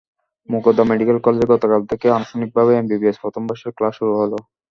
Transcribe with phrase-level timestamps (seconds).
[0.49, 4.37] Mugda medical কলেজে গতকাল থেকে আনুষ্ঠানিকভাবে এমবিবিএস প্রথম বর্ষের ক্লাস শুরু হলো।